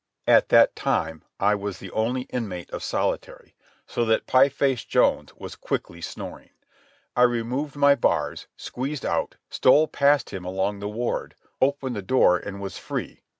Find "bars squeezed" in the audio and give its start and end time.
7.93-9.05